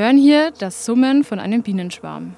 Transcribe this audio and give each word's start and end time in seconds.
Hören 0.00 0.16
hier 0.16 0.50
das 0.52 0.86
Summen 0.86 1.24
von 1.24 1.38
einem 1.38 1.62
Bienenschwarm. 1.62 2.34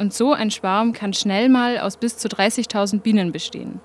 Und 0.00 0.12
so 0.12 0.32
ein 0.32 0.50
Schwarm 0.50 0.92
kann 0.92 1.12
schnell 1.12 1.48
mal 1.48 1.78
aus 1.78 1.96
bis 1.96 2.18
zu 2.18 2.26
30.000 2.26 3.02
Bienen 3.02 3.30
bestehen, 3.30 3.80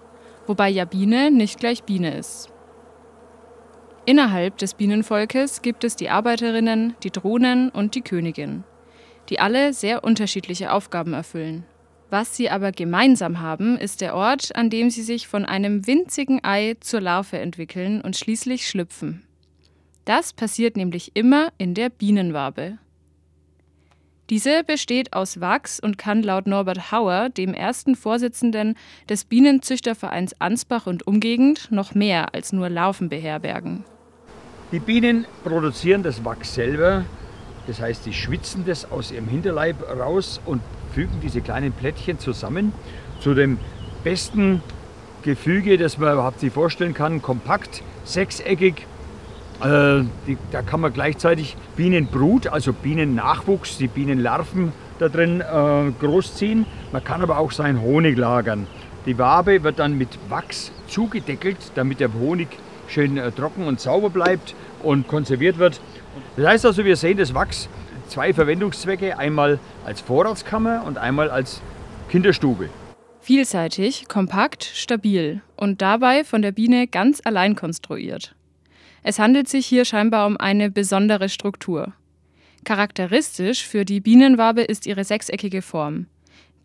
wobei 0.48 0.68
ja 0.68 0.84
Biene 0.86 1.30
nicht 1.30 1.60
gleich 1.60 1.84
Biene 1.84 2.18
ist. 2.18 2.50
Innerhalb 4.08 4.58
des 4.58 4.74
Bienenvolkes 4.74 5.62
gibt 5.62 5.84
es 5.84 5.96
die 5.96 6.10
Arbeiterinnen, 6.10 6.96
die 7.04 7.12
Drohnen 7.12 7.70
und 7.70 7.94
die 7.94 8.02
Königin, 8.02 8.64
die 9.30 9.40
alle 9.40 9.74
sehr 9.74 10.04
unterschiedliche 10.04 10.72
Aufgaben 10.74 11.14
erfüllen. 11.14 11.66
Was 12.10 12.36
sie 12.36 12.50
aber 12.50 12.72
gemeinsam 12.72 13.42
haben, 13.42 13.78
ist 13.78 14.02
der 14.02 14.16
Ort, 14.16 14.56
an 14.56 14.72
dem 14.72 14.90
sie 14.90 15.04
sich 15.04 15.28
von 15.28 15.46
einem 15.46 15.86
winzigen 15.86 16.44
Ei 16.44 16.78
zur 16.80 17.02
Larve 17.02 17.38
entwickeln 17.38 18.02
und 18.02 18.18
schließlich 18.18 18.68
schlüpfen. 18.68 19.22
Das 20.06 20.34
passiert 20.34 20.76
nämlich 20.78 21.12
immer 21.14 21.50
in 21.60 21.76
der 21.76 21.90
Bienenwabe. 21.90 22.80
Diese 24.30 24.64
besteht 24.64 25.14
aus 25.14 25.42
Wachs 25.42 25.80
und 25.80 25.98
kann 25.98 26.22
laut 26.22 26.46
Norbert 26.46 26.92
Hauer, 26.92 27.30
dem 27.30 27.56
ersten 27.56 27.96
Vorsitzenden 27.96 28.76
des 29.10 29.26
Bienenzüchtervereins 29.26 30.40
Ansbach 30.40 30.86
und 30.86 31.08
Umgegend, 31.08 31.72
noch 31.72 31.96
mehr 31.96 32.36
als 32.36 32.54
nur 32.54 32.70
Larven 32.70 33.10
beherbergen. 33.10 33.84
Die 34.72 34.78
Bienen 34.78 35.26
produzieren 35.44 36.04
das 36.04 36.24
Wachs 36.24 36.54
selber, 36.54 37.06
das 37.66 37.82
heißt, 37.82 38.04
sie 38.04 38.14
schwitzen 38.14 38.66
das 38.68 38.92
aus 38.92 39.12
ihrem 39.12 39.28
Hinterleib 39.28 39.78
raus 40.00 40.40
und 40.46 40.62
fügen 40.94 41.20
diese 41.24 41.42
kleinen 41.42 41.72
Plättchen 41.72 42.20
zusammen 42.20 42.72
zu 43.22 43.34
dem 43.34 43.58
besten 44.04 44.62
Gefüge, 45.24 45.80
das 45.80 45.98
man 45.98 46.14
überhaupt 46.14 46.40
sich 46.40 46.54
vorstellen 46.54 46.94
kann, 46.94 47.24
kompakt, 47.24 47.82
sechseckig. 48.04 48.86
Äh, 49.62 50.06
da 50.52 50.62
kann 50.62 50.80
man 50.80 50.94
gleichzeitig 50.94 51.58
Bienenbrut, 51.76 52.48
also 52.48 52.72
Bienennachwuchs, 52.74 53.78
die 53.78 53.88
Bienenlarven 53.88 54.72
da 55.00 55.10
drin 55.10 55.42
äh, 55.42 55.92
großziehen. 56.00 56.66
Man 56.92 57.04
kann 57.04 57.22
aber 57.22 57.38
auch 57.40 57.52
seinen 57.52 57.82
Honig 57.82 58.18
lagern. 58.18 58.68
Die 59.06 59.18
Wabe 59.18 59.64
wird 59.64 59.80
dann 59.80 59.98
mit 59.98 60.10
Wachs 60.30 60.72
zugedeckelt, 60.88 61.58
damit 61.76 62.00
der 62.00 62.14
Honig 62.14 62.48
schön 62.88 63.18
äh, 63.18 63.32
trocken 63.32 63.66
und 63.66 63.80
sauber 63.80 64.10
bleibt 64.10 64.56
und 64.84 65.08
konserviert 65.08 65.58
wird. 65.58 65.82
Das 66.36 66.46
heißt 66.46 66.66
also, 66.66 66.86
wir 66.86 66.96
sehen 66.96 67.18
das 67.18 67.34
Wachs 67.34 67.70
zwei 68.08 68.34
Verwendungszwecke, 68.34 69.18
einmal 69.18 69.60
als 69.86 70.02
Vorratskammer 70.02 70.84
und 70.86 70.98
einmal 70.98 71.30
als 71.30 71.62
Kinderstube. 72.10 72.70
Vielseitig, 73.22 74.08
kompakt, 74.08 74.64
stabil 74.64 75.42
und 75.56 75.82
dabei 75.82 76.24
von 76.24 76.42
der 76.42 76.52
Biene 76.52 76.88
ganz 76.88 77.22
allein 77.24 77.56
konstruiert. 77.56 78.34
Es 79.04 79.20
handelt 79.20 79.48
sich 79.48 79.66
hier 79.66 79.86
scheinbar 79.86 80.28
um 80.28 80.38
eine 80.38 80.70
besondere 80.70 81.30
Struktur. 81.30 81.94
Charakteristisch 82.66 83.66
für 83.66 83.86
die 83.86 84.02
Bienenwabe 84.02 84.62
ist 84.62 84.86
ihre 84.86 85.04
sechseckige 85.04 85.62
Form. 85.62 86.08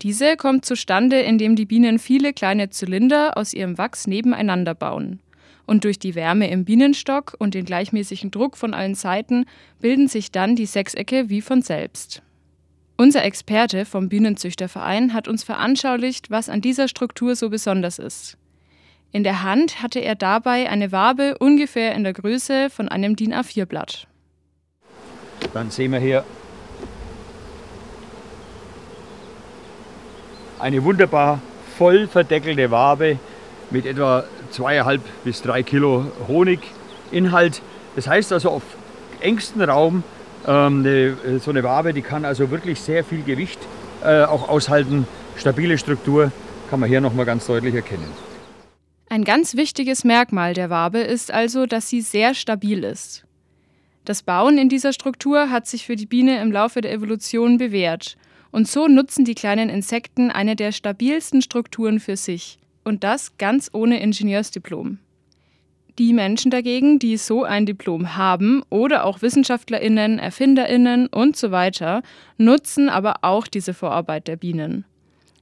Diese 0.01 0.35
kommt 0.35 0.65
zustande, 0.65 1.21
indem 1.21 1.55
die 1.55 1.65
Bienen 1.65 1.99
viele 1.99 2.33
kleine 2.33 2.69
Zylinder 2.69 3.37
aus 3.37 3.53
ihrem 3.53 3.77
Wachs 3.77 4.07
nebeneinander 4.07 4.75
bauen 4.75 5.19
und 5.65 5.83
durch 5.83 5.99
die 5.99 6.15
Wärme 6.15 6.49
im 6.49 6.65
Bienenstock 6.65 7.35
und 7.39 7.53
den 7.53 7.65
gleichmäßigen 7.65 8.31
Druck 8.31 8.57
von 8.57 8.73
allen 8.73 8.95
Seiten 8.95 9.45
bilden 9.79 10.07
sich 10.07 10.31
dann 10.31 10.55
die 10.55 10.65
Sechsecke 10.65 11.29
wie 11.29 11.41
von 11.41 11.61
selbst. 11.61 12.21
Unser 12.97 13.23
Experte 13.25 13.85
vom 13.85 14.07
Bienenzüchterverein 14.07 15.13
hat 15.13 15.27
uns 15.27 15.43
veranschaulicht, 15.43 16.31
was 16.31 16.49
an 16.49 16.61
dieser 16.61 16.87
Struktur 16.87 17.35
so 17.35 17.49
besonders 17.49 17.99
ist. 17.99 18.37
In 19.11 19.23
der 19.23 19.43
Hand 19.43 19.81
hatte 19.81 19.99
er 19.99 20.15
dabei 20.15 20.69
eine 20.69 20.91
Wabe 20.91 21.37
ungefähr 21.39 21.95
in 21.95 22.03
der 22.03 22.13
Größe 22.13 22.69
von 22.69 22.89
einem 22.89 23.15
DIN 23.15 23.33
A4-Blatt. 23.33 24.07
Dann 25.53 25.71
sehen 25.71 25.91
wir 25.91 25.99
hier 25.99 26.23
eine 30.59 30.83
wunderbar 30.83 31.39
voll 31.77 32.07
verdeckelte 32.07 32.71
Wabe 32.71 33.19
mit 33.71 33.85
etwa 33.85 34.23
zweieinhalb 34.51 35.01
bis 35.23 35.41
drei 35.41 35.63
Kilo 35.63 36.05
Honiginhalt. 36.27 37.61
Das 37.95 38.07
heißt 38.07 38.33
also 38.33 38.49
auf 38.49 38.63
engstem 39.19 39.61
Raum 39.61 40.03
ähm, 40.47 40.79
eine, 40.79 41.39
so 41.39 41.51
eine 41.51 41.63
Wabe, 41.63 41.93
die 41.93 42.01
kann 42.01 42.25
also 42.25 42.51
wirklich 42.51 42.81
sehr 42.81 43.03
viel 43.03 43.23
Gewicht 43.23 43.59
äh, 44.03 44.23
auch 44.23 44.49
aushalten. 44.49 45.07
Stabile 45.37 45.77
Struktur 45.77 46.31
kann 46.69 46.79
man 46.79 46.89
hier 46.89 47.01
nochmal 47.01 47.25
ganz 47.25 47.45
deutlich 47.47 47.75
erkennen. 47.75 48.07
Ein 49.15 49.23
ganz 49.23 49.55
wichtiges 49.55 50.03
Merkmal 50.03 50.53
der 50.53 50.69
Wabe 50.69 50.99
ist 50.99 51.31
also, 51.31 51.65
dass 51.65 51.87
sie 51.87 52.01
sehr 52.01 52.33
stabil 52.33 52.83
ist. 52.83 53.23
Das 54.03 54.23
Bauen 54.23 54.57
in 54.57 54.67
dieser 54.67 54.91
Struktur 54.91 55.49
hat 55.49 55.67
sich 55.67 55.85
für 55.85 55.95
die 55.95 56.05
Biene 56.05 56.41
im 56.41 56.51
Laufe 56.51 56.81
der 56.81 56.91
Evolution 56.91 57.57
bewährt. 57.57 58.17
Und 58.51 58.67
so 58.67 58.89
nutzen 58.89 59.23
die 59.23 59.33
kleinen 59.33 59.69
Insekten 59.69 60.31
eine 60.31 60.57
der 60.57 60.73
stabilsten 60.73 61.41
Strukturen 61.41 62.01
für 62.01 62.17
sich 62.17 62.57
und 62.83 63.05
das 63.05 63.37
ganz 63.37 63.69
ohne 63.71 64.01
Ingenieursdiplom. 64.01 64.97
Die 65.97 66.11
Menschen 66.11 66.51
dagegen, 66.51 66.99
die 66.99 67.15
so 67.15 67.45
ein 67.45 67.65
Diplom 67.65 68.17
haben 68.17 68.63
oder 68.69 69.05
auch 69.05 69.21
Wissenschaftlerinnen, 69.21 70.19
Erfinderinnen 70.19 71.07
und 71.07 71.37
so 71.37 71.51
weiter, 71.51 72.03
nutzen 72.37 72.89
aber 72.89 73.19
auch 73.21 73.47
diese 73.47 73.73
Vorarbeit 73.73 74.27
der 74.27 74.35
Bienen. 74.35 74.83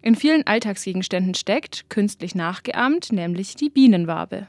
In 0.06 0.16
vielen 0.18 0.46
Alltagsgegenständen 0.46 1.34
steckt, 1.34 1.90
künstlich 1.90 2.36
nachgeahmt, 2.36 3.14
nämlich 3.14 3.56
die 3.56 3.69
Bienenwabe. 3.69 4.47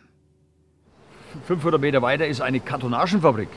500 1.47 1.81
Meter 1.81 2.03
weiter 2.03 2.27
ist 2.27 2.41
eine 2.41 2.59
Kartonagenfabrik. 2.59 3.49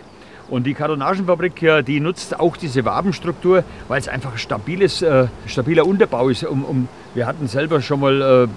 Und 0.48 0.68
die 0.68 0.76
Kartonagenfabrik, 0.76 1.86
die 1.88 2.00
nutzt 2.00 2.40
auch 2.40 2.56
diese 2.56 2.86
Wabenstruktur, 2.86 3.64
weil 3.88 4.00
es 4.00 4.08
einfach 4.08 4.38
stabiles, 4.38 5.02
äh, 5.02 5.26
stabiler 5.48 5.88
Unterbau 5.88 6.30
ist. 6.30 6.46
Um, 6.46 6.64
um, 6.66 6.88
wir 7.16 7.26
hatten 7.26 7.48
selber 7.48 7.82
schon 7.82 8.00
mal 8.00 8.22
äh, 8.22 8.48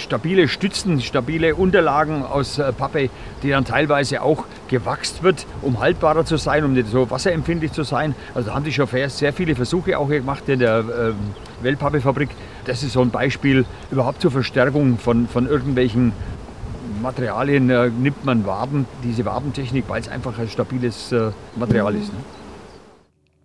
stabile 0.00 0.48
Stützen, 0.48 1.00
stabile 1.02 1.54
Unterlagen 1.54 2.24
aus 2.24 2.58
äh, 2.58 2.72
Pappe, 2.72 3.10
die 3.42 3.50
dann 3.50 3.66
teilweise 3.66 4.22
auch 4.22 4.44
gewachst 4.68 5.22
wird, 5.22 5.46
um 5.60 5.80
haltbarer 5.80 6.24
zu 6.24 6.38
sein, 6.38 6.64
um 6.64 6.72
nicht 6.72 6.88
so 6.88 7.10
wasserempfindlich 7.10 7.72
zu 7.72 7.82
sein. 7.82 8.14
Also 8.34 8.48
da 8.48 8.54
haben 8.54 8.64
die 8.64 8.72
schon 8.72 8.88
sehr 9.08 9.34
viele 9.34 9.54
Versuche 9.54 9.98
auch 9.98 10.08
gemacht 10.08 10.48
in 10.48 10.60
der 10.60 10.78
äh, 10.78 11.62
Wellpappefabrik. 11.62 12.30
Das 12.66 12.82
ist 12.82 12.92
so 12.92 13.00
ein 13.00 13.10
Beispiel 13.10 13.64
überhaupt 13.90 14.20
zur 14.20 14.32
Verstärkung 14.32 14.98
von, 14.98 15.28
von 15.28 15.46
irgendwelchen 15.46 16.12
Materialien 17.00 17.70
äh, 17.70 17.88
nimmt 17.90 18.24
man 18.24 18.44
Waben, 18.44 18.86
diese 19.04 19.24
Wabentechnik, 19.24 19.84
weil 19.88 20.00
es 20.00 20.08
einfach 20.08 20.38
ein 20.38 20.48
stabiles 20.48 21.12
äh, 21.12 21.30
Material 21.54 21.94
ist. 21.94 22.12
Ne? 22.12 22.18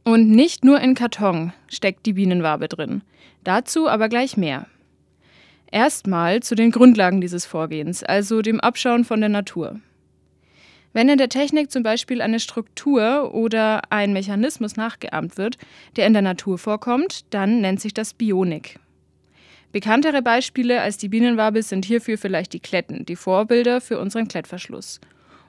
Und 0.03 0.31
nicht 0.31 0.65
nur 0.65 0.79
in 0.81 0.95
Karton 0.95 1.53
steckt 1.67 2.05
die 2.07 2.13
Bienenwabe 2.13 2.67
drin. 2.67 3.03
Dazu 3.43 3.87
aber 3.87 4.09
gleich 4.09 4.37
mehr. 4.37 4.65
Erstmal 5.71 6.41
zu 6.41 6.55
den 6.55 6.71
Grundlagen 6.71 7.21
dieses 7.21 7.45
Vorgehens, 7.45 8.03
also 8.03 8.41
dem 8.41 8.59
Abschauen 8.59 9.05
von 9.05 9.19
der 9.19 9.29
Natur. 9.29 9.79
Wenn 10.93 11.07
in 11.07 11.17
der 11.17 11.29
Technik 11.29 11.71
zum 11.71 11.83
Beispiel 11.83 12.21
eine 12.21 12.39
Struktur 12.39 13.33
oder 13.33 13.81
ein 13.91 14.11
Mechanismus 14.11 14.75
nachgeahmt 14.75 15.37
wird, 15.37 15.57
der 15.95 16.07
in 16.07 16.13
der 16.13 16.21
Natur 16.21 16.57
vorkommt, 16.57 17.33
dann 17.33 17.61
nennt 17.61 17.79
sich 17.79 17.93
das 17.93 18.13
Bionik. 18.13 18.79
Bekanntere 19.71 20.21
Beispiele 20.21 20.81
als 20.81 20.97
die 20.97 21.07
Bienenwabe 21.07 21.63
sind 21.63 21.85
hierfür 21.85 22.17
vielleicht 22.17 22.51
die 22.51 22.59
Kletten, 22.59 23.05
die 23.05 23.15
Vorbilder 23.15 23.79
für 23.79 23.99
unseren 23.99 24.27
Klettverschluss. 24.27 24.99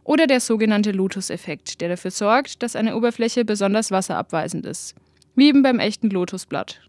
Oder 0.05 0.29
der 0.29 0.39
sogenannte 0.39 0.93
Lotus-Effekt, 0.93 1.81
der 1.81 1.89
dafür 1.89 2.13
sorgt, 2.13 2.63
dass 2.63 2.77
eine 2.77 2.97
Oberfläche 2.97 3.45
besonders 3.45 3.91
wasserabweisend 3.91 4.65
ist. 4.65 4.95
Wie 5.35 5.49
eben 5.49 5.63
beim 5.63 5.81
echten 5.81 6.09
Lotusblatt. 6.11 6.81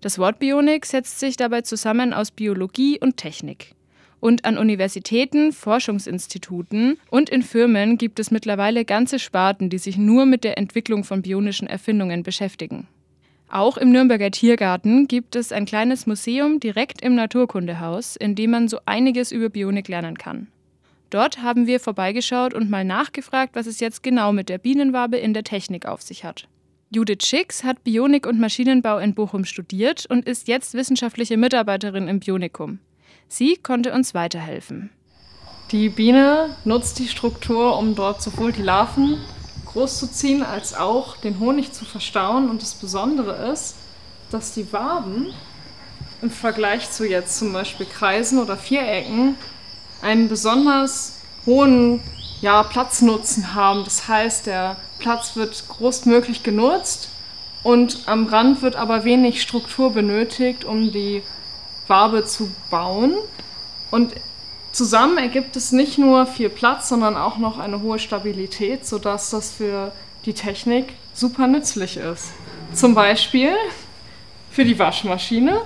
Das 0.00 0.18
Wort 0.18 0.40
Bionik 0.40 0.84
setzt 0.84 1.20
sich 1.20 1.36
dabei 1.36 1.60
zusammen 1.60 2.12
aus 2.12 2.32
Biologie 2.32 2.98
und 2.98 3.16
Technik. 3.16 3.74
Und 4.18 4.44
an 4.44 4.58
Universitäten, 4.58 5.52
Forschungsinstituten 5.52 6.98
und 7.10 7.30
in 7.30 7.42
Firmen 7.42 7.98
gibt 7.98 8.18
es 8.18 8.32
mittlerweile 8.32 8.84
ganze 8.84 9.20
Sparten, 9.20 9.70
die 9.70 9.78
sich 9.78 9.96
nur 9.96 10.26
mit 10.26 10.42
der 10.42 10.58
Entwicklung 10.58 11.04
von 11.04 11.22
bionischen 11.22 11.68
Erfindungen 11.68 12.24
beschäftigen. 12.24 12.88
Auch 13.52 13.76
im 13.76 13.92
Nürnberger 13.92 14.30
Tiergarten 14.30 15.06
gibt 15.08 15.36
es 15.36 15.52
ein 15.52 15.66
kleines 15.66 16.06
Museum 16.06 16.58
direkt 16.58 17.02
im 17.02 17.14
Naturkundehaus, 17.14 18.16
in 18.16 18.34
dem 18.34 18.52
man 18.52 18.66
so 18.66 18.78
einiges 18.86 19.30
über 19.30 19.50
Bionik 19.50 19.88
lernen 19.88 20.16
kann. 20.16 20.48
Dort 21.10 21.42
haben 21.42 21.66
wir 21.66 21.78
vorbeigeschaut 21.78 22.54
und 22.54 22.70
mal 22.70 22.82
nachgefragt, 22.82 23.54
was 23.54 23.66
es 23.66 23.78
jetzt 23.78 24.02
genau 24.02 24.32
mit 24.32 24.48
der 24.48 24.56
Bienenwabe 24.56 25.18
in 25.18 25.34
der 25.34 25.44
Technik 25.44 25.84
auf 25.84 26.00
sich 26.00 26.24
hat. 26.24 26.48
Judith 26.88 27.26
Schicks 27.26 27.62
hat 27.62 27.84
Bionik 27.84 28.26
und 28.26 28.40
Maschinenbau 28.40 28.96
in 28.96 29.14
Bochum 29.14 29.44
studiert 29.44 30.06
und 30.08 30.26
ist 30.26 30.48
jetzt 30.48 30.72
wissenschaftliche 30.72 31.36
Mitarbeiterin 31.36 32.08
im 32.08 32.20
Bionikum. 32.20 32.78
Sie 33.28 33.56
konnte 33.56 33.92
uns 33.92 34.14
weiterhelfen. 34.14 34.88
Die 35.72 35.90
Biene 35.90 36.56
nutzt 36.64 36.98
die 36.98 37.08
Struktur, 37.08 37.78
um 37.78 37.94
dort 37.94 38.22
sowohl 38.22 38.52
die 38.52 38.62
Larven 38.62 39.18
großzuziehen, 39.72 40.42
als 40.42 40.74
auch 40.74 41.16
den 41.16 41.38
Honig 41.38 41.72
zu 41.72 41.84
verstauen. 41.84 42.50
Und 42.50 42.62
das 42.62 42.74
Besondere 42.74 43.50
ist, 43.52 43.76
dass 44.30 44.52
die 44.52 44.72
Waben 44.72 45.32
im 46.20 46.30
Vergleich 46.30 46.90
zu 46.90 47.06
jetzt 47.06 47.38
zum 47.38 47.52
Beispiel 47.52 47.86
Kreisen 47.86 48.38
oder 48.38 48.56
Vierecken 48.56 49.36
einen 50.00 50.28
besonders 50.28 51.16
hohen 51.46 52.00
ja, 52.40 52.62
Platznutzen 52.62 53.54
haben. 53.54 53.84
Das 53.84 54.08
heißt, 54.08 54.46
der 54.46 54.76
Platz 54.98 55.36
wird 55.36 55.64
großmöglich 55.68 56.42
genutzt 56.42 57.08
und 57.62 58.02
am 58.06 58.26
Rand 58.26 58.62
wird 58.62 58.76
aber 58.76 59.04
wenig 59.04 59.42
Struktur 59.42 59.92
benötigt, 59.92 60.64
um 60.64 60.92
die 60.92 61.22
Wabe 61.86 62.24
zu 62.24 62.50
bauen. 62.70 63.14
Und 63.90 64.14
zusammen 64.72 65.18
ergibt 65.18 65.54
es 65.56 65.70
nicht 65.72 65.98
nur 65.98 66.26
viel 66.26 66.48
Platz, 66.48 66.88
sondern 66.88 67.16
auch 67.16 67.38
noch 67.38 67.58
eine 67.58 67.82
hohe 67.82 67.98
Stabilität, 67.98 68.86
sodass 68.86 69.30
das 69.30 69.52
für 69.52 69.92
die 70.24 70.32
Technik 70.32 70.94
super 71.14 71.46
nützlich 71.46 71.96
ist. 71.96 72.32
Zum 72.74 72.94
Beispiel 72.94 73.52
für 74.50 74.64
die 74.64 74.78
Waschmaschine. 74.78 75.60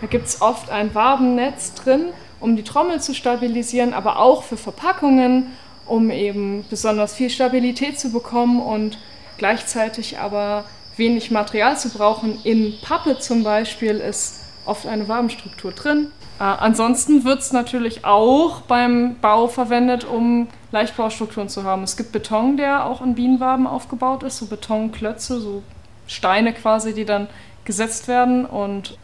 Da 0.00 0.06
gibt 0.06 0.26
es 0.26 0.40
oft 0.40 0.70
ein 0.70 0.94
Wabennetz 0.94 1.74
drin, 1.74 2.06
um 2.38 2.56
die 2.56 2.62
Trommel 2.62 3.00
zu 3.00 3.14
stabilisieren, 3.14 3.92
aber 3.92 4.18
auch 4.18 4.42
für 4.42 4.56
Verpackungen, 4.56 5.52
um 5.86 6.10
eben 6.10 6.64
besonders 6.70 7.14
viel 7.14 7.30
Stabilität 7.30 7.98
zu 7.98 8.12
bekommen 8.12 8.60
und 8.60 8.98
gleichzeitig 9.38 10.18
aber 10.18 10.64
wenig 10.96 11.30
Material 11.30 11.78
zu 11.78 11.90
brauchen. 11.90 12.38
In 12.44 12.74
Pappe 12.82 13.18
zum 13.18 13.42
Beispiel 13.42 13.96
ist 13.96 14.39
oft 14.70 14.86
eine 14.86 15.08
Wabenstruktur 15.08 15.72
drin. 15.72 16.12
Äh, 16.38 16.44
ansonsten 16.44 17.24
wird 17.24 17.40
es 17.40 17.52
natürlich 17.52 18.04
auch 18.04 18.62
beim 18.62 19.16
Bau 19.20 19.48
verwendet, 19.48 20.04
um 20.04 20.48
Leichtbaustrukturen 20.72 21.48
zu 21.48 21.64
haben. 21.64 21.82
Es 21.82 21.96
gibt 21.96 22.12
Beton, 22.12 22.56
der 22.56 22.86
auch 22.86 23.02
in 23.02 23.14
Bienenwaben 23.14 23.66
aufgebaut 23.66 24.22
ist, 24.22 24.38
so 24.38 24.46
Betonklötze, 24.46 25.40
so 25.40 25.62
Steine 26.06 26.54
quasi, 26.54 26.94
die 26.94 27.04
dann 27.04 27.26
gesetzt 27.64 28.08
werden 28.08 28.46
und 28.46 28.96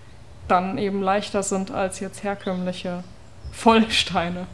dann 0.49 0.79
eben 0.79 1.03
leichter 1.03 1.43
sind 1.43 1.73
als 1.73 2.01
jetzt 2.01 2.23
herkömmliche 2.23 3.03
Vollsteine. 3.53 4.47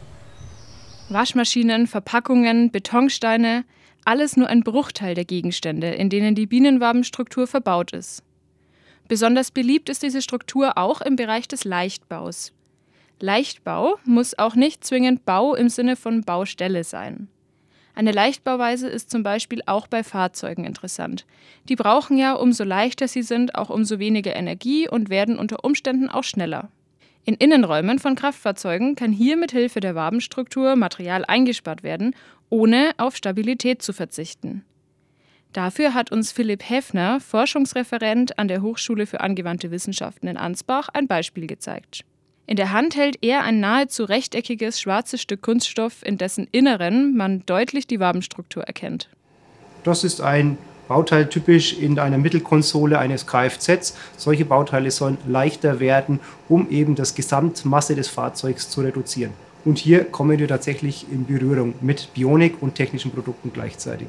Waschmaschinen, 1.09 1.85
Verpackungen, 1.87 2.71
Betonsteine, 2.71 3.65
alles 4.03 4.35
nur 4.35 4.47
ein 4.47 4.61
Bruchteil 4.61 5.13
der 5.13 5.25
Gegenstände, 5.25 5.91
in 5.91 6.09
denen 6.09 6.33
die 6.33 6.47
Bienenwabenstruktur 6.47 7.45
verbaut 7.45 7.93
ist. 7.93 8.23
Besonders 9.13 9.51
beliebt 9.51 9.89
ist 9.89 10.01
diese 10.01 10.23
Struktur 10.23 10.75
auch 10.75 10.99
im 10.99 11.15
Bereich 11.15 11.47
des 11.47 11.65
Leichtbaus. 11.65 12.51
Leichtbau 13.19 13.99
muss 14.05 14.39
auch 14.39 14.55
nicht 14.55 14.83
zwingend 14.83 15.23
Bau 15.23 15.53
im 15.53 15.69
Sinne 15.69 15.95
von 15.95 16.23
Baustelle 16.23 16.83
sein. 16.83 17.27
Eine 17.93 18.11
Leichtbauweise 18.11 18.89
ist 18.89 19.11
zum 19.11 19.21
Beispiel 19.21 19.61
auch 19.67 19.85
bei 19.85 20.03
Fahrzeugen 20.03 20.65
interessant. 20.65 21.27
Die 21.69 21.75
brauchen 21.75 22.17
ja, 22.17 22.33
umso 22.33 22.63
leichter 22.63 23.07
sie 23.07 23.21
sind, 23.21 23.53
auch 23.53 23.69
umso 23.69 23.99
weniger 23.99 24.35
Energie 24.35 24.89
und 24.89 25.11
werden 25.11 25.37
unter 25.37 25.63
Umständen 25.63 26.09
auch 26.09 26.23
schneller. 26.23 26.69
In 27.23 27.35
Innenräumen 27.35 27.99
von 27.99 28.15
Kraftfahrzeugen 28.15 28.95
kann 28.95 29.11
hier 29.11 29.37
mit 29.37 29.51
Hilfe 29.51 29.79
der 29.79 29.93
Wabenstruktur 29.93 30.75
Material 30.75 31.23
eingespart 31.23 31.83
werden, 31.83 32.15
ohne 32.49 32.93
auf 32.97 33.15
Stabilität 33.15 33.83
zu 33.83 33.93
verzichten. 33.93 34.65
Dafür 35.53 35.93
hat 35.93 36.11
uns 36.11 36.31
Philipp 36.31 36.67
Heffner, 36.67 37.19
Forschungsreferent 37.19 38.39
an 38.39 38.47
der 38.47 38.63
Hochschule 38.63 39.05
für 39.05 39.21
angewandte 39.21 39.69
Wissenschaften 39.69 40.27
in 40.27 40.35
Ansbach, 40.35 40.89
ein 40.91 41.07
Beispiel 41.07 41.45
gezeigt. 41.45 42.03
In 42.47 42.55
der 42.55 42.73
Hand 42.73 42.95
hält 42.95 43.19
er 43.21 43.43
ein 43.43 43.59
nahezu 43.59 44.03
rechteckiges 44.03 44.81
schwarzes 44.81 45.21
Stück 45.21 45.43
Kunststoff, 45.43 46.03
in 46.03 46.17
dessen 46.17 46.47
Inneren 46.51 47.15
man 47.15 47.45
deutlich 47.45 47.85
die 47.85 47.99
Wabenstruktur 47.99 48.63
erkennt. 48.63 49.09
Das 49.83 50.03
ist 50.03 50.21
ein 50.21 50.57
Bauteil 50.87 51.29
typisch 51.29 51.77
in 51.77 51.99
einer 51.99 52.17
Mittelkonsole 52.17 52.97
eines 52.97 53.27
Kfz. 53.27 53.95
Solche 54.17 54.45
Bauteile 54.45 54.89
sollen 54.89 55.19
leichter 55.27 55.79
werden, 55.79 56.19
um 56.49 56.69
eben 56.71 56.95
das 56.95 57.13
Gesamtmasse 57.13 57.95
des 57.95 58.07
Fahrzeugs 58.07 58.71
zu 58.71 58.81
reduzieren. 58.81 59.33
Und 59.65 59.77
hier 59.77 60.03
kommen 60.03 60.39
wir 60.39 60.47
tatsächlich 60.47 61.05
in 61.11 61.25
Berührung 61.25 61.75
mit 61.79 62.13
Bionik 62.15 62.61
und 62.61 62.75
technischen 62.75 63.11
Produkten 63.11 63.53
gleichzeitig. 63.53 64.07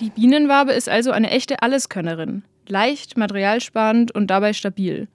Die 0.00 0.08
Bienenwabe 0.08 0.72
ist 0.72 0.88
also 0.88 1.10
eine 1.10 1.30
echte 1.30 1.60
Alleskönnerin. 1.60 2.42
Leicht, 2.66 3.18
materialsparend 3.18 4.12
und 4.12 4.28
dabei 4.28 4.54
stabil. 4.54 5.08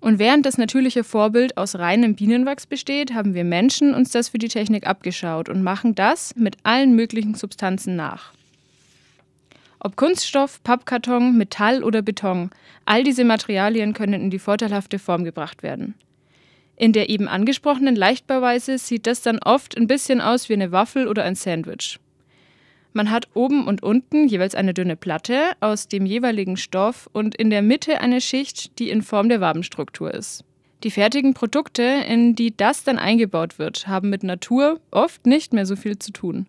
Und 0.00 0.18
während 0.18 0.44
das 0.46 0.58
natürliche 0.58 1.04
Vorbild 1.04 1.56
aus 1.56 1.76
reinem 1.76 2.16
Bienenwachs 2.16 2.66
besteht, 2.66 3.14
haben 3.14 3.34
wir 3.34 3.44
Menschen 3.44 3.94
uns 3.94 4.10
das 4.10 4.30
für 4.30 4.38
die 4.38 4.48
Technik 4.48 4.84
abgeschaut 4.84 5.48
und 5.48 5.62
machen 5.62 5.94
das 5.94 6.34
mit 6.34 6.56
allen 6.64 6.96
möglichen 6.96 7.34
Substanzen 7.34 7.94
nach. 7.94 8.32
Ob 9.78 9.94
Kunststoff, 9.94 10.60
Pappkarton, 10.64 11.38
Metall 11.38 11.84
oder 11.84 12.02
Beton, 12.02 12.50
all 12.86 13.04
diese 13.04 13.24
Materialien 13.24 13.92
können 13.92 14.20
in 14.20 14.30
die 14.30 14.40
vorteilhafte 14.40 14.98
Form 14.98 15.22
gebracht 15.22 15.62
werden. 15.62 15.94
In 16.74 16.92
der 16.92 17.10
eben 17.10 17.28
angesprochenen 17.28 17.94
Leichtbauweise 17.94 18.76
sieht 18.78 19.06
das 19.06 19.22
dann 19.22 19.38
oft 19.38 19.76
ein 19.76 19.86
bisschen 19.86 20.20
aus 20.20 20.48
wie 20.48 20.54
eine 20.54 20.72
Waffel 20.72 21.06
oder 21.06 21.22
ein 21.22 21.36
Sandwich. 21.36 22.00
Man 22.92 23.10
hat 23.10 23.28
oben 23.34 23.66
und 23.66 23.82
unten 23.82 24.26
jeweils 24.26 24.54
eine 24.54 24.74
dünne 24.74 24.96
Platte 24.96 25.52
aus 25.60 25.86
dem 25.86 26.06
jeweiligen 26.06 26.56
Stoff 26.56 27.08
und 27.12 27.34
in 27.36 27.50
der 27.50 27.62
Mitte 27.62 28.00
eine 28.00 28.20
Schicht, 28.20 28.78
die 28.78 28.90
in 28.90 29.02
Form 29.02 29.28
der 29.28 29.40
Wabenstruktur 29.40 30.12
ist. 30.12 30.44
Die 30.82 30.90
fertigen 30.90 31.34
Produkte, 31.34 31.82
in 31.82 32.34
die 32.34 32.56
das 32.56 32.84
dann 32.84 32.98
eingebaut 32.98 33.58
wird, 33.58 33.86
haben 33.86 34.08
mit 34.08 34.22
Natur 34.22 34.80
oft 34.90 35.26
nicht 35.26 35.52
mehr 35.52 35.66
so 35.66 35.76
viel 35.76 35.98
zu 35.98 36.10
tun. 36.10 36.46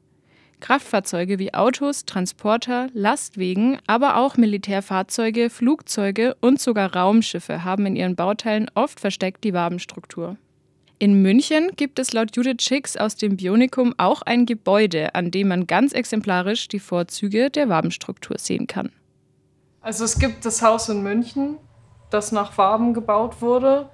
Kraftfahrzeuge 0.62 1.38
wie 1.38 1.54
Autos, 1.54 2.06
Transporter, 2.06 2.88
Lastwegen, 2.94 3.80
aber 3.88 4.18
auch 4.18 4.38
Militärfahrzeuge, 4.38 5.50
Flugzeuge 5.50 6.36
und 6.40 6.62
sogar 6.62 6.96
Raumschiffe 6.96 7.64
haben 7.64 7.86
in 7.88 7.96
ihren 7.96 8.16
Bauteilen 8.16 8.70
oft 8.74 9.00
versteckt 9.00 9.44
die 9.44 9.54
Wabenstruktur. 9.54 10.38
In 11.02 11.24
München 11.24 11.72
gibt 11.78 11.98
es 11.98 12.14
laut 12.14 12.36
Judith 12.36 12.62
Schicks 12.62 12.96
aus 12.96 13.16
dem 13.16 13.38
Bionikum 13.38 13.96
auch 13.98 14.22
ein 14.22 14.46
Gebäude, 14.46 15.16
an 15.16 15.32
dem 15.32 15.48
man 15.48 15.66
ganz 15.66 15.94
exemplarisch 15.94 16.68
die 16.68 16.80
Vorzüge 16.80 17.50
der 17.50 17.70
Wabenstruktur 17.70 18.38
sehen 18.38 18.68
kann. 18.68 18.92
Also 19.82 20.04
es 20.04 20.20
gibt 20.20 20.46
das 20.46 20.62
Haus 20.62 20.90
in 20.90 21.02
München, 21.02 21.58
das 22.12 22.32
nach 22.32 22.56
Waben 22.60 22.94
gebaut 22.94 23.42
wurde. 23.42 23.90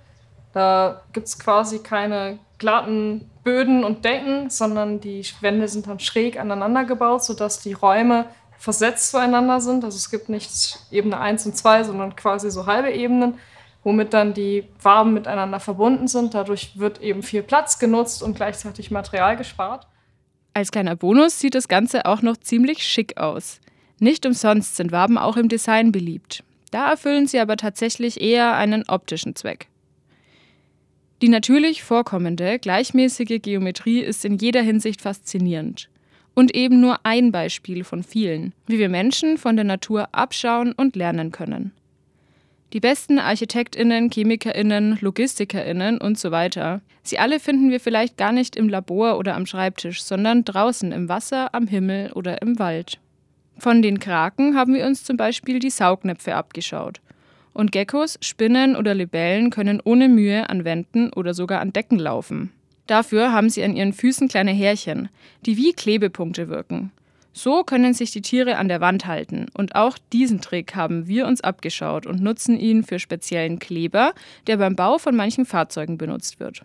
Da 0.52 1.02
gibt 1.14 1.28
es 1.28 1.40
quasi 1.40 1.80
keine 1.80 2.40
glatten 2.58 3.32
Böden 3.42 3.86
und 3.86 4.04
Decken, 4.04 4.50
sondern 4.50 5.00
die 5.00 5.24
Wände 5.40 5.70
sind 5.70 5.88
dann 5.88 6.02
schräg 6.02 6.38
aneinander 6.38 6.84
gebaut, 6.84 7.24
sodass 7.24 7.62
die 7.62 7.72
Räume 7.72 8.26
versetzt 8.58 9.12
zueinander 9.12 9.62
sind. 9.62 9.86
Also 9.86 9.96
es 9.96 10.12
gibt 10.12 10.28
nicht 10.28 10.80
Ebene 10.92 11.18
1 11.18 11.46
und 11.46 11.56
2, 11.56 11.86
sondern 11.86 12.18
quasi 12.18 12.52
so 12.52 12.66
halbe 12.66 12.92
Ebenen 12.92 13.36
womit 13.88 14.14
dann 14.14 14.34
die 14.34 14.66
Waben 14.82 15.14
miteinander 15.14 15.62
verbunden 15.62 16.10
sind. 16.10 16.34
Dadurch 16.34 16.78
wird 16.78 17.02
eben 17.02 17.24
viel 17.24 17.42
Platz 17.42 17.80
genutzt 17.80 18.22
und 18.22 18.36
gleichzeitig 18.36 18.92
Material 18.92 19.38
gespart. 19.38 19.88
Als 20.54 20.72
kleiner 20.72 20.98
Bonus 20.98 21.40
sieht 21.40 21.56
das 21.56 21.70
Ganze 21.70 22.06
auch 22.06 22.22
noch 22.22 22.36
ziemlich 22.36 22.84
schick 22.84 23.16
aus. 23.16 23.62
Nicht 24.00 24.26
umsonst 24.26 24.76
sind 24.76 24.92
Waben 24.92 25.18
auch 25.18 25.38
im 25.38 25.48
Design 25.48 25.94
beliebt. 25.94 26.44
Da 26.72 26.90
erfüllen 26.90 27.28
sie 27.28 27.40
aber 27.40 27.56
tatsächlich 27.56 28.20
eher 28.20 28.56
einen 28.56 28.84
optischen 28.90 29.38
Zweck. 29.38 29.70
Die 31.22 31.30
natürlich 31.30 31.82
vorkommende, 31.82 32.60
gleichmäßige 32.60 33.42
Geometrie 33.42 34.02
ist 34.02 34.26
in 34.26 34.36
jeder 34.36 34.64
Hinsicht 34.64 35.00
faszinierend. 35.00 35.90
Und 36.36 36.54
eben 36.54 36.82
nur 36.82 37.00
ein 37.06 37.32
Beispiel 37.32 37.86
von 37.86 38.04
vielen, 38.04 38.54
wie 38.66 38.80
wir 38.80 38.90
Menschen 38.90 39.38
von 39.38 39.56
der 39.56 39.64
Natur 39.64 40.10
abschauen 40.12 40.74
und 40.74 40.98
lernen 40.98 41.32
können. 41.32 41.72
Die 42.74 42.82
besten 42.82 43.18
Architektinnen, 43.18 44.10
Chemikerinnen, 44.10 44.98
Logistikerinnen 45.00 46.00
und 46.00 46.20
so 46.20 46.32
weiter. 46.32 46.82
Sie 47.02 47.18
alle 47.18 47.40
finden 47.40 47.70
wir 47.70 47.80
vielleicht 47.80 48.18
gar 48.18 48.34
nicht 48.34 48.58
im 48.58 48.68
Labor 48.68 49.18
oder 49.18 49.36
am 49.36 49.46
Schreibtisch, 49.46 50.04
sondern 50.04 50.44
draußen 50.44 50.92
im 50.92 51.08
Wasser, 51.08 51.56
am 51.56 51.68
Himmel 51.68 52.12
oder 52.12 52.42
im 52.42 52.60
Wald. 52.60 53.00
Von 53.58 53.82
den 53.82 54.00
Kraken 54.00 54.56
haben 54.56 54.74
wir 54.74 54.86
uns 54.86 55.06
zum 55.06 55.16
Beispiel 55.16 55.60
die 55.60 55.70
Saugnäpfe 55.70 56.36
abgeschaut. 56.36 57.00
Und 57.54 57.72
Geckos, 57.72 58.20
Spinnen 58.22 58.76
oder 58.76 58.94
Libellen 58.94 59.50
können 59.50 59.82
ohne 59.84 60.10
Mühe 60.10 60.50
an 60.50 60.66
Wänden 60.66 61.12
oder 61.14 61.34
sogar 61.34 61.62
an 61.62 61.72
Decken 61.72 61.98
laufen. 61.98 62.52
Dafür 62.86 63.32
haben 63.32 63.50
sie 63.50 63.64
an 63.64 63.76
ihren 63.76 63.94
Füßen 63.94 64.28
kleine 64.28 64.52
Härchen, 64.52 65.10
die 65.46 65.58
wie 65.58 65.72
Klebepunkte 65.72 66.50
wirken. 66.50 66.92
So 67.38 67.64
können 67.64 67.94
sich 67.94 68.10
die 68.10 68.24
Tiere 68.24 68.58
an 68.58 68.68
der 68.68 68.82
Wand 68.82 69.06
halten. 69.06 69.46
Und 69.54 69.76
auch 69.76 70.00
diesen 70.12 70.42
Trick 70.42 70.76
haben 70.76 71.08
wir 71.08 71.28
uns 71.28 71.42
abgeschaut 71.42 72.08
und 72.08 72.20
nutzen 72.20 72.58
ihn 72.58 72.82
für 72.82 72.98
speziellen 72.98 73.60
Kleber, 73.60 74.14
der 74.48 74.58
beim 74.58 74.76
Bau 74.76 74.98
von 74.98 75.16
manchen 75.16 75.46
Fahrzeugen 75.46 76.00
benutzt 76.00 76.40
wird. 76.40 76.64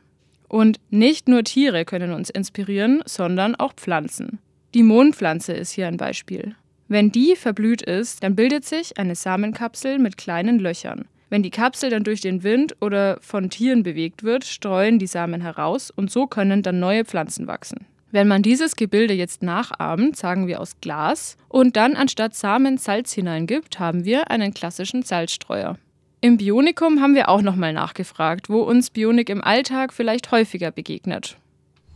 Und 0.49 0.81
nicht 0.89 1.29
nur 1.29 1.45
Tiere 1.45 1.85
können 1.85 2.15
uns 2.15 2.31
inspirieren, 2.31 3.03
sondern 3.05 3.55
auch 3.55 3.75
Pflanzen. 3.75 4.39
Die 4.73 4.83
Mondpflanze 4.83 5.53
ist 5.53 5.73
hier 5.73 5.89
ein 5.89 5.99
Beispiel. 5.99 6.57
Wenn 6.89 7.13
die 7.13 7.37
verblüht 7.37 7.83
ist, 7.83 8.23
dann 8.25 8.35
bildet 8.35 8.65
sich 8.65 8.97
eine 8.97 9.15
Samenkapsel 9.15 9.99
mit 9.99 10.17
kleinen 10.17 10.59
Löchern. 10.59 11.05
Wenn 11.29 11.43
die 11.43 11.51
Kapsel 11.51 11.91
dann 11.91 12.05
durch 12.05 12.23
den 12.23 12.45
Wind 12.45 12.77
oder 12.81 13.19
von 13.21 13.51
Tieren 13.51 13.83
bewegt 13.83 14.23
wird, 14.23 14.45
streuen 14.47 14.99
die 14.99 15.07
Samen 15.07 15.43
heraus 15.43 15.91
und 15.91 16.11
so 16.11 16.27
können 16.27 16.63
dann 16.63 16.81
neue 16.81 17.05
Pflanzen 17.05 17.47
wachsen. 17.47 17.87
Wenn 18.13 18.29
man 18.29 18.43
dieses 18.43 18.77
Gebilde 18.77 19.15
jetzt 19.15 19.43
nachahmt, 19.43 20.19
sagen 20.19 20.47
wir 20.47 20.61
aus 20.61 20.73
Glas, 20.83 21.39
und 21.49 21.77
dann 21.77 21.97
anstatt 21.97 22.35
Samen 22.35 22.77
Salz 22.77 23.15
hineingibt, 23.15 23.79
haben 23.79 24.05
wir 24.05 24.31
einen 24.31 24.53
klassischen 24.53 25.03
Salzstreuer. 25.03 25.79
Im 26.21 26.37
Bionikum 26.37 27.01
haben 27.01 27.15
wir 27.15 27.31
auch 27.31 27.41
nochmal 27.41 27.73
nachgefragt, 27.73 28.51
wo 28.51 28.61
uns 28.61 28.91
Bionik 28.91 29.31
im 29.31 29.43
Alltag 29.43 29.95
vielleicht 29.95 30.31
häufiger 30.31 30.71
begegnet. 30.71 31.39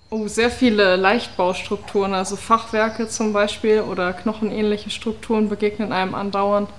Oh, 0.09 0.27
sehr 0.27 0.51
viele 0.51 0.97
Leichtbaustrukturen, 0.97 2.15
also 2.15 2.37
Fachwerke 2.37 3.09
zum 3.09 3.35
Beispiel 3.35 3.83
oder 3.83 4.15
knochenähnliche 4.15 4.89
Strukturen 4.89 5.51
begegnen 5.51 5.93
einem 5.93 6.15
andauernd. 6.15 6.71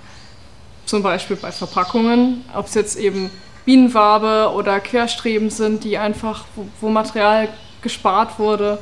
zum 0.84 1.04
Beispiel 1.04 1.36
bei 1.36 1.52
Verpackungen, 1.52 2.44
ob 2.56 2.66
es 2.66 2.74
jetzt 2.74 2.98
eben 2.98 3.30
Bienenwabe 3.64 4.52
oder 4.52 4.80
Querstreben 4.80 5.50
sind, 5.50 5.84
die 5.84 5.96
einfach, 5.96 6.46
wo, 6.56 6.66
wo 6.80 6.88
Material 6.88 7.48
gespart 7.82 8.40
wurde. 8.40 8.78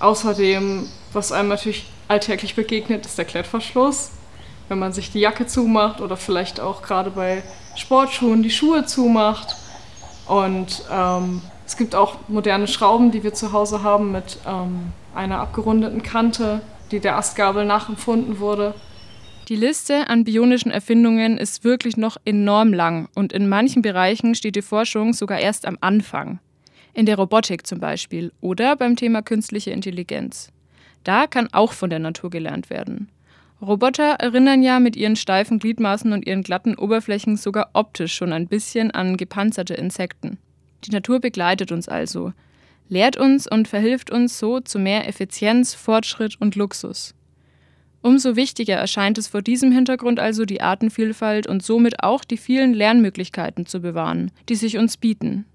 Außerdem, 0.00 0.88
was 1.12 1.32
einem 1.32 1.48
natürlich 1.48 1.90
alltäglich 2.06 2.54
begegnet, 2.54 3.06
ist 3.06 3.18
der 3.18 3.24
Klettverschluss. 3.24 4.10
Wenn 4.68 4.78
man 4.78 4.92
sich 4.92 5.10
die 5.10 5.20
Jacke 5.20 5.46
zumacht 5.46 6.00
oder 6.00 6.16
vielleicht 6.16 6.60
auch 6.60 6.82
gerade 6.82 7.10
bei 7.10 7.42
Sportschuhen 7.76 8.42
die 8.42 8.50
Schuhe 8.50 8.84
zumacht. 8.84 9.56
Und 10.26 10.84
ähm, 10.92 11.40
es 11.66 11.76
gibt 11.76 11.94
auch 11.94 12.16
moderne 12.28 12.66
Schrauben, 12.66 13.10
die 13.10 13.22
wir 13.22 13.34
zu 13.34 13.52
Hause 13.52 13.82
haben 13.82 14.12
mit 14.12 14.38
ähm, 14.46 14.92
einer 15.14 15.38
abgerundeten 15.40 16.02
Kante, 16.02 16.60
die 16.90 17.00
der 17.00 17.16
Astgabel 17.16 17.64
nachempfunden 17.64 18.38
wurde. 18.38 18.74
Die 19.48 19.56
Liste 19.56 20.08
an 20.08 20.24
bionischen 20.24 20.70
Erfindungen 20.70 21.38
ist 21.38 21.64
wirklich 21.64 21.96
noch 21.96 22.18
enorm 22.26 22.74
lang 22.74 23.08
und 23.14 23.32
in 23.32 23.48
manchen 23.48 23.80
Bereichen 23.80 24.34
steht 24.34 24.56
die 24.56 24.62
Forschung 24.62 25.14
sogar 25.14 25.38
erst 25.38 25.64
am 25.64 25.78
Anfang. 25.80 26.38
In 26.94 27.06
der 27.06 27.16
Robotik 27.16 27.66
zum 27.66 27.80
Beispiel 27.80 28.32
oder 28.40 28.76
beim 28.76 28.96
Thema 28.96 29.22
künstliche 29.22 29.70
Intelligenz. 29.70 30.50
Da 31.04 31.26
kann 31.26 31.48
auch 31.52 31.72
von 31.72 31.90
der 31.90 31.98
Natur 31.98 32.30
gelernt 32.30 32.70
werden. 32.70 33.10
Roboter 33.60 34.14
erinnern 34.20 34.62
ja 34.62 34.78
mit 34.78 34.96
ihren 34.96 35.16
steifen 35.16 35.58
Gliedmaßen 35.58 36.12
und 36.12 36.26
ihren 36.26 36.42
glatten 36.42 36.76
Oberflächen 36.76 37.36
sogar 37.36 37.70
optisch 37.72 38.14
schon 38.14 38.32
ein 38.32 38.46
bisschen 38.46 38.90
an 38.92 39.16
gepanzerte 39.16 39.74
Insekten. 39.74 40.38
Die 40.84 40.90
Natur 40.90 41.18
begleitet 41.18 41.72
uns 41.72 41.88
also, 41.88 42.32
lehrt 42.88 43.16
uns 43.16 43.50
und 43.50 43.66
verhilft 43.66 44.10
uns 44.10 44.38
so 44.38 44.60
zu 44.60 44.78
mehr 44.78 45.08
Effizienz, 45.08 45.74
Fortschritt 45.74 46.40
und 46.40 46.54
Luxus. 46.54 47.14
Umso 48.00 48.36
wichtiger 48.36 48.76
erscheint 48.76 49.18
es 49.18 49.26
vor 49.26 49.42
diesem 49.42 49.72
Hintergrund 49.72 50.20
also, 50.20 50.44
die 50.44 50.60
Artenvielfalt 50.60 51.48
und 51.48 51.64
somit 51.64 52.02
auch 52.02 52.24
die 52.24 52.36
vielen 52.36 52.74
Lernmöglichkeiten 52.74 53.66
zu 53.66 53.80
bewahren, 53.80 54.30
die 54.48 54.54
sich 54.54 54.78
uns 54.78 54.96
bieten. 54.96 55.46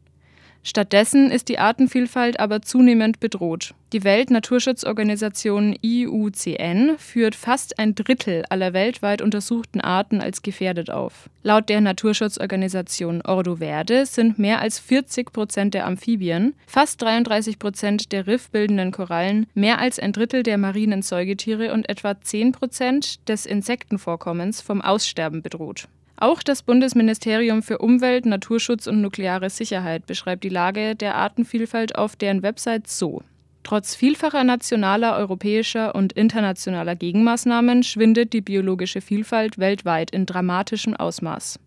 Stattdessen 0.66 1.30
ist 1.30 1.50
die 1.50 1.60
Artenvielfalt 1.60 2.40
aber 2.40 2.62
zunehmend 2.62 3.20
bedroht. 3.20 3.74
Die 3.92 4.06
Weltnaturschutzorganisation 4.06 5.76
IUCN 5.82 6.96
führt 6.98 7.36
fast 7.36 7.78
ein 7.80 7.96
Drittel 7.96 8.46
aller 8.50 8.72
weltweit 8.72 9.22
untersuchten 9.22 9.82
Arten 9.82 10.22
als 10.22 10.42
gefährdet 10.42 10.90
auf. 10.90 11.30
Laut 11.44 11.68
der 11.68 11.82
Naturschutzorganisation 11.82 13.22
Ordo 13.24 13.58
Verde 13.58 14.06
sind 14.06 14.40
mehr 14.40 14.62
als 14.62 14.80
40 14.80 15.34
Prozent 15.34 15.74
der 15.74 15.86
Amphibien, 15.86 16.56
fast 16.66 17.02
33 17.02 17.60
Prozent 17.60 18.14
der 18.14 18.26
riffbildenden 18.26 18.92
Korallen, 18.92 19.48
mehr 19.54 19.80
als 19.80 20.00
ein 20.00 20.14
Drittel 20.14 20.44
der 20.44 20.58
marinen 20.58 21.02
Säugetiere 21.02 21.74
und 21.74 21.90
etwa 21.90 22.20
10 22.20 22.54
Prozent 22.54 23.28
des 23.28 23.46
Insektenvorkommens 23.46 24.62
vom 24.62 24.82
Aussterben 24.82 25.42
bedroht. 25.42 25.90
Auch 26.24 26.42
das 26.42 26.64
Bundesministerium 26.64 27.62
für 27.62 27.80
Umwelt, 27.80 28.26
Naturschutz 28.26 28.88
und 28.88 29.02
nukleare 29.02 29.50
Sicherheit 29.50 30.06
beschreibt 30.06 30.46
die 30.46 30.50
Lage 30.50 30.96
der 30.96 31.16
Artenvielfalt 31.16 31.98
auf 31.98 32.16
deren 32.16 32.44
Website 32.44 32.88
so. 32.88 33.24
Trotz 33.64 33.94
vielfacher 33.94 34.46
nationaler, 34.46 35.18
europäischer 35.18 35.94
und 35.96 36.14
internationaler 36.14 36.96
Gegenmaßnahmen 36.96 37.84
schwindet 37.84 38.32
die 38.32 38.40
biologische 38.40 39.02
Vielfalt 39.02 39.58
weltweit 39.58 40.12
in 40.12 40.26
dramatischem 40.26 40.96
Ausmaß. 40.96 41.60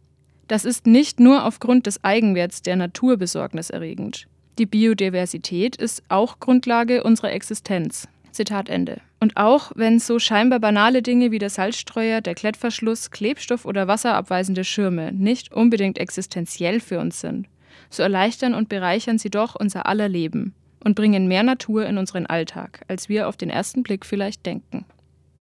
Das 0.49 0.65
ist 0.65 0.87
nicht 0.87 1.21
nur 1.21 1.45
aufgrund 1.45 1.87
des 1.87 2.03
Eigenwerts 2.03 2.63
der 2.63 2.77
Natur 2.77 3.19
besorgniserregend. 3.19 4.27
Die 4.59 4.65
Biodiversität 4.65 5.77
ist 5.77 6.03
auch 6.09 6.41
Grundlage 6.41 7.03
unserer 7.03 7.33
Existenz. 7.33 8.09
Zitat 8.37 8.69
Ende. 8.69 9.01
Und 9.19 9.37
auch 9.37 9.73
wenn 9.75 9.99
so 9.99 10.19
scheinbar 10.19 10.61
banale 10.61 11.03
Dinge 11.03 11.31
wie 11.31 11.39
der 11.39 11.51
Salzstreuer, 11.51 12.21
der 12.21 12.35
Klettverschluss, 12.35 13.11
Klebstoff 13.11 13.65
oder 13.65 13.89
wasserabweisende 13.89 14.63
Schirme 14.63 15.13
nicht 15.13 15.53
unbedingt 15.53 15.99
existenziell 15.99 16.81
für 16.81 17.01
uns 17.01 17.21
sind, 17.21 17.49
so 17.91 18.03
erleichtern 18.03 18.55
und 18.55 18.69
bereichern 18.69 19.19
sie 19.19 19.31
doch 19.31 19.55
unser 19.55 19.87
aller 19.87 20.09
Leben 20.09 20.55
und 20.85 20.95
bringen 20.95 21.27
mehr 21.27 21.43
Natur 21.43 21.87
in 21.87 21.99
unseren 21.99 22.27
Alltag, 22.27 22.83
als 22.89 23.09
wir 23.09 23.29
auf 23.29 23.37
den 23.37 23.51
ersten 23.51 23.83
Blick 23.83 24.07
vielleicht 24.07 24.47
denken. 24.47 24.85